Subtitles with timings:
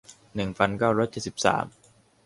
[0.35, 1.65] หนึ่งพันเก้าร้อยเจ็ดสิบสาม